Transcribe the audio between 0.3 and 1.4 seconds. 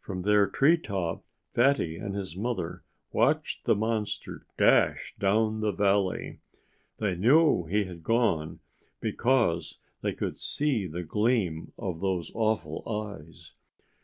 tree top